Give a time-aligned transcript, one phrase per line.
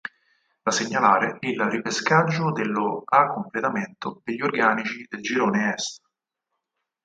[0.63, 6.01] Da segnalare il ripescaggio dello a completamento degli organici del Girone Est.